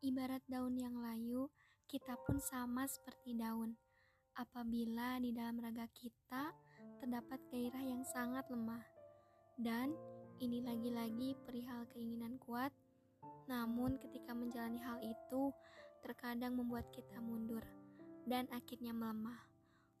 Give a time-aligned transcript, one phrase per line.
[0.00, 1.52] Ibarat daun yang layu,
[1.84, 3.76] kita pun sama seperti daun.
[4.32, 6.56] Apabila di dalam raga kita
[6.96, 8.80] terdapat gairah yang sangat lemah,
[9.60, 9.92] dan
[10.40, 12.72] ini lagi-lagi perihal keinginan kuat,
[13.44, 15.52] namun ketika menjalani hal itu,
[16.00, 17.60] terkadang membuat kita mundur
[18.24, 19.36] dan akhirnya melemah.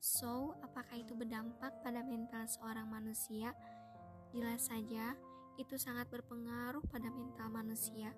[0.00, 3.52] So, apakah itu berdampak pada mental seorang manusia?
[4.32, 5.12] Jelas saja,
[5.60, 8.16] itu sangat berpengaruh pada mental manusia.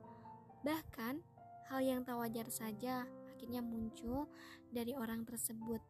[0.62, 1.31] Bahkan,
[1.72, 4.28] hal yang tak wajar saja akhirnya muncul
[4.68, 5.80] dari orang tersebut.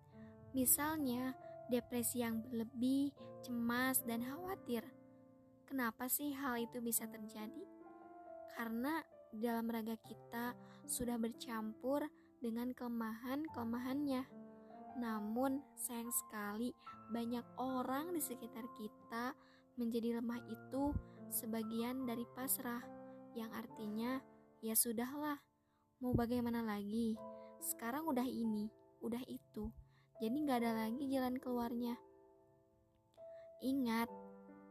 [0.55, 1.35] Misalnya,
[1.67, 3.11] depresi yang berlebih,
[3.43, 4.87] cemas, dan khawatir.
[5.67, 7.67] Kenapa sih hal itu bisa terjadi?
[8.55, 9.03] Karena
[9.35, 10.55] dalam raga kita
[10.87, 12.07] sudah bercampur
[12.39, 14.23] dengan kelemahan-kelemahannya.
[15.03, 16.71] Namun, sayang sekali,
[17.11, 19.35] banyak orang di sekitar kita
[19.81, 20.95] menjadi lemah itu
[21.33, 22.85] sebagian dari pasrah,
[23.33, 24.21] yang artinya
[24.61, 25.41] ya sudahlah,
[26.03, 27.15] Mau bagaimana lagi?
[27.63, 28.67] Sekarang udah ini,
[29.07, 29.71] udah itu.
[30.19, 31.95] Jadi nggak ada lagi jalan keluarnya.
[33.63, 34.11] Ingat,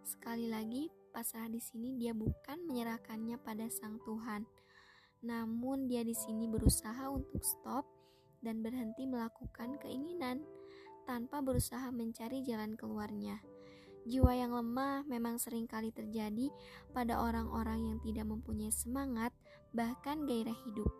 [0.03, 4.44] sekali lagi pasrah di sini dia bukan menyerahkannya pada Sang Tuhan.
[5.23, 7.88] Namun dia di sini berusaha untuk stop
[8.44, 10.44] dan berhenti melakukan keinginan
[11.08, 13.39] tanpa berusaha mencari jalan keluarnya.
[14.03, 16.52] Jiwa yang lemah memang sering kali terjadi
[16.91, 19.31] pada orang-orang yang tidak mempunyai semangat,
[19.72, 20.91] bahkan gairah hidup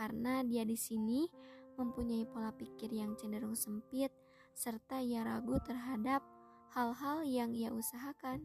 [0.00, 1.28] karena dia di sini
[1.76, 4.08] mempunyai pola pikir yang cenderung sempit
[4.56, 6.24] serta ia ragu terhadap
[6.72, 8.40] hal-hal yang ia usahakan.